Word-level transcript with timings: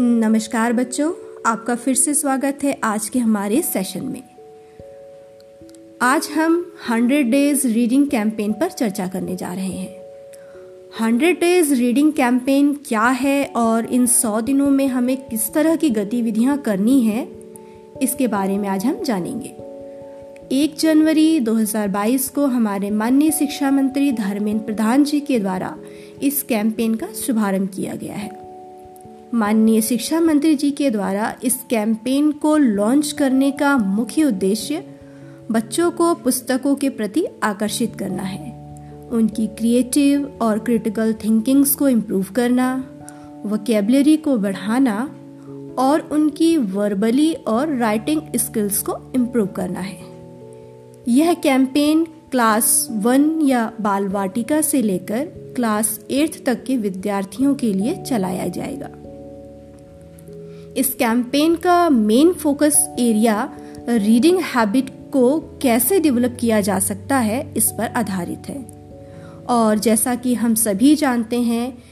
नमस्कार 0.00 0.72
बच्चों, 0.72 1.12
आपका 1.46 1.74
फिर 1.74 1.94
से 1.94 2.12
स्वागत 2.14 2.58
है 2.64 2.76
आज 2.84 3.08
के 3.08 3.18
हमारे 3.18 3.62
सेशन 3.62 4.04
में। 4.04 4.22
आज 6.02 6.28
हम 6.36 6.72
100 6.88 7.22
डेज़ 7.30 7.66
रीडिंग 7.66 8.06
कैंपेन 8.08 8.52
पर 8.52 8.68
चर्चा 8.68 9.06
करने 9.06 9.36
जा 9.36 9.52
रहे 9.52 9.72
हैं। 9.72 9.96
100 11.00 11.32
डेज़ 11.40 11.74
रीडिंग 11.74 12.12
कैंपेन 12.12 12.72
क्या 12.86 13.08
है 13.08 13.44
और 13.56 13.86
इन 13.86 14.06
100 14.06 14.40
दिनों 14.40 14.70
में 14.70 14.86
हमें 14.88 15.16
किस 15.28 15.52
तरह 15.52 15.76
की 15.76 15.90
गतिविधियाँ 15.90 16.58
करनी 16.58 17.00
है, 17.00 17.28
इसके 18.02 18.26
बारे 18.26 18.58
में 18.58 18.68
आज 18.68 18.86
हम 18.86 19.02
जानेंगे। 19.02 19.54
1 20.52 20.78
जनवरी 20.78 21.40
2022 21.40 22.28
को 22.28 22.46
हमारे 22.46 22.90
माननीय 22.90 23.30
शिक्षा 23.30 23.70
मंत्री 23.70 24.12
धर्मेंद्र 24.12 24.64
प्रधान 24.64 25.04
जी 25.04 25.20
के 25.20 25.38
द्वारा 25.38 25.76
इस 26.22 26.42
कैंपेन 26.42 26.94
का 26.94 27.12
शुभारंभ 27.12 27.68
किया 27.68 27.94
गया 27.94 28.14
है। 28.14 28.47
माननीय 29.34 29.80
शिक्षा 29.80 30.20
मंत्री 30.20 30.54
जी 30.54 30.70
के 30.70 30.90
द्वारा 30.90 31.34
इस 31.44 31.58
कैंपेन 31.70 32.32
को 32.32 32.56
लॉन्च 32.56 33.12
करने 33.12 33.50
का 33.50 33.76
मुख्य 33.76 34.24
उद्देश्य 34.24 34.84
बच्चों 35.50 35.90
को 35.90 36.14
पुस्तकों 36.14 36.74
के 36.74 36.88
प्रति 36.88 37.24
आकर्षित 37.42 37.96
करना 37.98 38.22
है। 38.22 38.52
उनकी 39.10 39.46
क्रिएटिव 39.46 40.38
और 40.42 40.58
क्रिटिकल 40.58 41.12
थिंकिंग्स 41.12 41.74
को 41.74 41.88
इम्प्रूव 41.88 42.26
करना 42.34 42.84
वकेबलरी 43.46 44.16
को 44.16 44.36
बढ़ाना 44.36 45.10
और 45.78 46.00
उनकी 46.12 46.56
वर्बली 46.56 47.34
और 47.34 47.76
राइटिंग 47.76 48.22
स्किल्स 48.36 48.82
को 48.82 48.96
इम्प्रूव 49.14 49.46
करना 49.46 49.80
है। 49.80 49.98
यह 51.08 51.34
कैंपेन 51.34 52.04
क्लास 52.04 52.88
वन 52.90 53.40
या 53.42 53.72
बाल 53.80 54.08
वाटिका 54.08 54.60
से 54.60 54.82
लेकर 54.82 55.52
क्लास 55.56 56.00
एट्थ 56.10 56.44
तक 56.44 56.64
के 56.64 56.76
विद्यार्थियों 56.76 57.54
के 57.54 57.72
लिए 57.72 58.04
चलाया 58.04 58.48
जाएगा। 58.48 58.90
इस 60.78 60.94
कैंपेन 60.94 61.56
का 61.56 61.90
main 61.90 62.32
focus 62.32 62.94
area 62.98 63.56
reading 63.88 64.40
habit 64.40 64.90
को 65.12 65.40
कैसे 65.40 66.00
डेवलप 66.00 66.36
किया 66.40 66.60
जा 66.60 66.78
सकता 66.78 67.18
है, 67.18 67.54
इस 67.56 67.70
पर 67.70 67.86
आधारित 67.86 68.48
है। 68.48 68.64
और 69.48 69.78
जैसा 69.78 70.14
कि 70.14 70.34
हम 70.34 70.54
सभी 70.54 70.94
जानते 70.94 71.40
हैं 71.40 71.82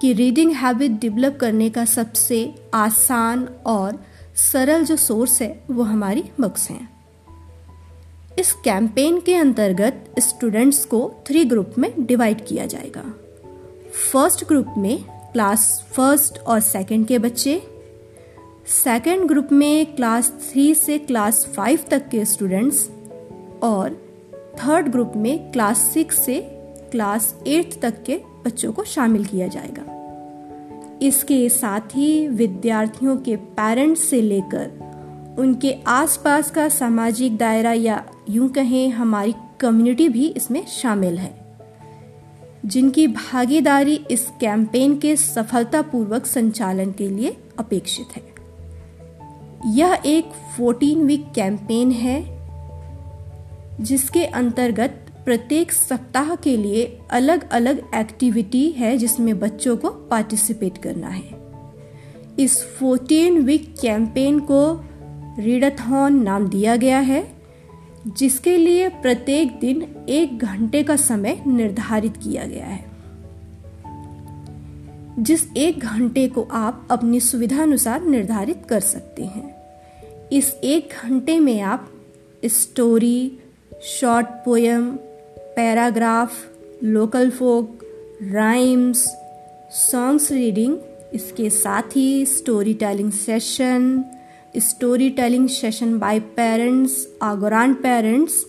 कि 0.00 0.12
रीडिंग 0.12 0.52
हैबिट 0.52 0.90
डेवलप 0.90 1.38
करने 1.40 1.70
का 1.70 1.84
सबसे 1.84 2.54
आसान 2.74 3.48
और 3.66 4.04
सरल 4.36 4.84
जो 4.84 4.96
सोर्स 4.96 5.42
है, 5.42 5.64
वो 5.70 5.82
हमारी 5.82 6.24
बुक्स 6.40 6.70
हैं। 6.70 6.88
इस 8.38 8.52
कैंपेन 8.52 9.20
के 9.20 9.34
अंतर्गत 9.34 10.14
स्टूडेंट्स 10.18 10.84
को 10.84 11.12
थ्री 11.26 11.44
ग्रुप 11.44 11.74
में 11.78 11.92
डिवाइड 12.00 12.46
किया 12.46 12.66
जाएगा। 12.66 13.04
फ़र्स्ट 14.12 14.44
ग्रुप 14.44 14.74
में 14.78 15.04
क्लास 15.32 15.84
फ़र्स्ट 15.92 16.38
और 16.38 16.60
सेकंड 16.60 17.06
के 17.06 17.18
बच्चे 17.18 17.75
सेकेंड 18.66 19.26
ग्रुप 19.28 19.48
में 19.52 19.94
क्लास 19.96 20.30
थ्री 20.42 20.74
से 20.74 20.98
क्लास 20.98 21.44
फाइव 21.46 21.80
तक 21.90 22.08
के 22.08 22.24
स्टूडेंट्स 22.24 22.88
और 23.62 23.92
थर्ड 24.58 24.88
ग्रुप 24.88 25.12
में 25.16 25.52
क्लास 25.52 25.78
सिक्स 25.84 26.18
से 26.18 26.40
क्लास 26.90 27.34
एट 27.46 27.80
तक 27.82 28.02
के 28.02 28.20
बच्चों 28.44 28.72
को 28.72 28.84
शामिल 28.84 29.24
किया 29.24 29.46
जाएगा। 29.46 29.84
इसके 31.02 31.48
साथ 31.48 31.96
ही 31.96 32.28
विद्यार्थियों 32.28 33.16
के 33.16 33.36
पेरेंट्स 33.36 34.00
से 34.00 34.20
लेकर 34.22 35.36
उनके 35.38 35.74
आसपास 35.86 36.50
का 36.50 36.68
सामाजिक 36.68 37.36
दायरा 37.36 37.72
या 37.72 38.04
यूँ 38.28 38.48
कहें 38.48 38.88
हमारी 38.90 39.34
कम्युनिटी 39.60 40.08
भी 40.08 40.26
इसमें 40.26 40.64
शामिल 40.66 41.18
है, 41.18 41.34
जिनकी 42.66 43.06
भागीदारी 43.08 44.00
इस 44.10 44.30
कैंपेन 44.40 44.98
के 44.98 45.16
सफलतापूर्वक 45.16 46.26
संचालन 46.26 46.92
के 46.92 47.08
लिए 47.08 47.36
अपेक्षित 47.58 48.16
है। 48.16 48.35
यह 49.64 50.02
एक 50.06 50.24
14 50.60 51.04
वीक 51.04 51.32
कैंपेन 51.34 51.90
है, 51.90 52.38
जिसके 53.80 54.24
अंतर्गत 54.24 55.06
प्रत्येक 55.24 55.72
सप्ताह 55.72 56.34
के 56.34 56.56
लिए 56.56 56.98
अलग 57.10 57.50
अलग 57.50 57.82
एक्टिविटी 57.94 58.70
है 58.70 58.96
जिसमें 58.96 59.38
बच्चों 59.38 59.76
को 59.76 59.90
पार्टिसिपेट 59.90 60.78
करना 60.78 61.08
है। 61.08 61.46
इस 62.38 62.78
14 62.82 63.38
वीक 63.38 63.74
कैंपेन 63.82 64.38
को 64.40 64.84
रीडाथॉन 65.38 66.22
नाम 66.22 66.48
दिया 66.48 66.76
गया 66.76 66.98
है, 66.98 67.36
जिसके 68.06 68.56
लिए 68.56 68.88
प्रत्येक 68.88 69.58
दिन 69.60 70.06
एक 70.08 70.38
घंटे 70.38 70.82
का 70.82 70.96
समय 70.96 71.42
निर्धारित 71.46 72.16
किया 72.16 72.44
गया 72.44 72.66
है। 72.66 72.95
जिस 75.18 75.40
एक 75.56 75.78
घंटे 75.78 76.28
को 76.28 76.48
आप 76.52 76.88
अपनी 76.90 77.20
सुविधा 77.20 77.62
अनुसार 77.62 78.02
निर्धारित 78.02 78.62
कर 78.68 78.80
सकते 78.80 79.24
हैं। 79.24 79.56
इस 80.32 80.54
एक 80.64 80.88
घंटे 81.02 81.40
में 81.40 81.60
आप 81.60 81.92
story, 82.44 83.38
short 83.82 84.26
poem 84.26 84.90
paragraph, 85.56 86.32
local 86.84 87.30
folk, 87.30 87.78
rhymes, 88.22 89.08
songs 89.72 90.32
reading, 90.32 90.76
इसके 91.14 91.50
साथ 91.50 91.96
ही 91.96 92.26
story 92.26 92.74
telling 92.74 93.12
session 93.12 94.04
story 94.56 95.10
telling 95.10 95.48
session 95.48 95.98
by 95.98 96.20
parents 96.20 97.08
आगोरान 97.22 97.74
parents 97.74 98.46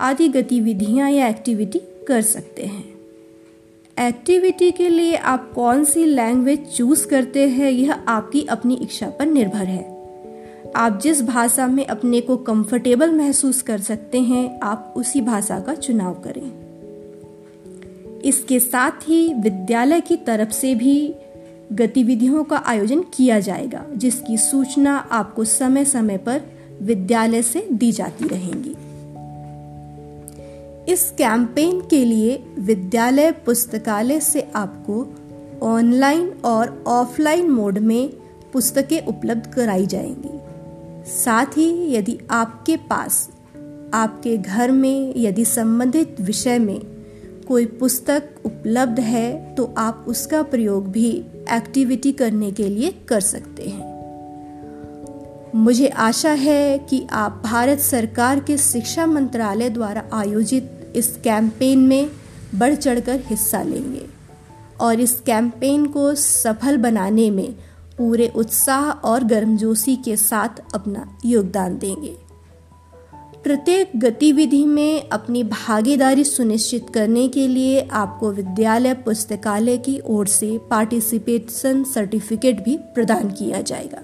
आदि 0.00 0.28
गतिविधियाँ 0.28 1.10
या 1.10 1.28
एक्टिविटी 1.28 1.80
कर 2.08 2.22
सकते 2.22 2.62
हैं। 2.62 2.89
एक्टिविटी 4.00 4.70
के 4.70 4.88
लिए 4.88 5.16
आप 5.16 5.52
कौन 5.52 5.84
सी 5.84 6.04
लैंग्वेज 6.04 6.76
चूज़ 6.76 7.06
करते 7.06 7.48
हैं, 7.48 7.70
यह 7.70 7.92
आपकी 7.92 8.42
अपनी 8.42 8.74
इच्छा 8.74 9.06
पर 9.06 9.26
निर्भर 9.26 9.64
है। 9.64 10.08
आप 10.76 11.00
जिस 11.02 11.22
भाषा 11.22 11.66
में 11.66 11.86
अपने 11.86 12.20
को 12.20 12.36
कंफर्टेबल 12.36 13.12
महसूस 13.12 13.62
कर 13.62 13.78
सकते 13.78 14.20
हैं, 14.20 14.60
आप 14.60 14.94
उसी 14.96 15.20
भाषा 15.20 15.60
का 15.60 15.74
चुनाव 15.74 16.14
करें। 16.14 16.52
इसके 18.20 18.60
साथ 18.60 18.90
ही 18.90 19.34
विद्यालय 19.34 20.00
की 20.00 20.16
तरफ़ 20.16 20.50
से 20.50 20.74
भी 20.74 21.14
गतिविधियों 21.72 22.44
का 22.44 22.62
आयोजन 22.66 23.00
किया 23.00 23.40
जाएगा, 23.40 23.86
जिसकी 23.96 24.36
सूचना 24.36 24.96
आपको 24.96 25.44
समय 25.44 25.84
समय 25.84 26.16
पर 26.16 26.42
विद्यालय 26.82 27.42
से 27.42 27.68
दी 27.72 27.92
जाती 27.92 28.28
रहेंगी। 28.28 28.74
इस 30.88 31.10
कैंपेन 31.18 31.80
के 31.80 32.04
लिए 32.04 32.44
विद्यालय 32.58 33.32
पुस्तकालय 33.32 34.20
से 34.20 34.48
आपको 34.54 35.14
ऑनलाइन 35.66 36.32
और 36.44 36.84
ऑफलाइन 36.86 37.50
मोड 37.50 37.78
में 37.78 38.12
पुस्तकें 38.52 39.06
उपलब्ध 39.06 39.46
कराई 39.46 39.86
जाएँगी। 39.86 40.40
साथ 41.10 41.46
ही 41.46 41.94
यदि 41.94 42.18
आपके 42.30 42.76
पास, 42.76 43.30
आपके 43.94 44.36
घर 44.36 44.70
में 44.70 45.12
यदि 45.16 45.44
संबंधित 45.44 46.16
विषय 46.20 46.58
में 46.58 46.80
कोई 47.48 47.66
पुस्तक 47.66 48.30
उपलब्ध 48.44 49.00
है 49.00 49.54
तो 49.54 49.74
आप 49.78 50.04
उसका 50.08 50.42
प्रयोग 50.42 50.88
भी 50.88 51.10
एक्टिविटी 51.52 52.12
करने 52.12 52.50
के 52.50 52.68
लिए 52.68 52.94
कर 53.08 53.20
सकते 53.20 53.62
हैं। 53.62 53.89
मुझे 55.54 55.88
आशा 55.88 56.32
है 56.32 56.78
कि 56.78 57.06
आप 57.10 57.42
भारत 57.44 57.78
सरकार 57.78 58.40
के 58.40 58.58
शिक्षा 58.58 59.06
मंत्रालय 59.06 59.70
द्वारा 59.70 60.04
आयोजित 60.12 60.92
इस 60.96 61.16
कैंपेन 61.24 61.78
में 61.78 62.10
बढ़ 62.54 62.74
चढ़कर 62.74 63.22
हिस्सा 63.26 63.62
लेंगे 63.62 64.06
और 64.80 65.00
इस 65.00 65.20
कैंपेन 65.20 65.86
को 65.86 66.14
सफल 66.14 66.76
बनाने 66.76 67.30
में 67.30 67.52
पूरे 67.98 68.32
उत्साह 68.36 68.90
और 68.90 69.24
गर्मजोशी 69.24 69.96
के 69.96 70.16
साथ 70.16 70.48
अपना 70.74 71.18
योगदान 71.24 71.78
देंगे। 71.78 72.16
प्रत्येक 73.44 73.90
गतिविधि 73.96 74.64
में 74.64 75.08
अपनी 75.08 75.44
भागीदारी 75.44 76.24
सुनिश्चित 76.24 76.86
करने 76.94 77.28
के 77.28 77.48
लिए 77.48 77.88
आपको 77.92 78.32
विद्यालय, 78.32 78.94
पुस्तकालय 78.94 79.78
की 79.78 80.00
ओर 80.04 80.26
से 80.26 80.58
पार्टिसिपेशन 80.70 81.84
सर्टिफिकेट 81.84 82.64
भी 82.64 82.76
प्रदान 82.76 83.30
किया 83.30 83.60
जाएगा। 83.60 84.02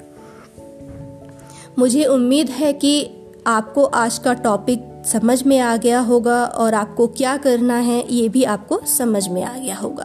मुझे 1.78 2.04
उम्मीद 2.04 2.50
है 2.50 2.72
कि 2.72 3.10
आपको 3.46 3.84
आज 3.84 4.18
का 4.18 4.34
टॉपिक 4.34 5.02
समझ 5.06 5.42
में 5.42 5.58
आ 5.60 5.76
गया 5.76 6.00
होगा 6.00 6.44
और 6.44 6.74
आपको 6.74 7.06
क्या 7.06 7.36
करना 7.36 7.76
है, 7.76 8.14
ये 8.14 8.28
भी 8.28 8.44
आपको 8.44 8.80
समझ 8.86 9.28
में 9.28 9.42
आ 9.44 9.58
गया 9.58 9.76
होगा। 9.76 10.04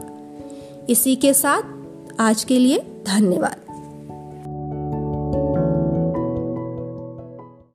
इसी 0.90 1.16
के 1.16 1.34
साथ 1.34 1.62
आज 2.20 2.44
के 2.44 2.60
लिए 2.60 2.80
धन्यवाद। 3.08 3.71